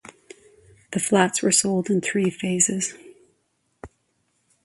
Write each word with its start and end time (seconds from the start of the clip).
The 0.93 0.99
flats 0.99 1.43
were 1.43 1.51
sold 1.51 1.91
in 1.91 2.01
three 2.01 2.31
phases. 2.31 2.95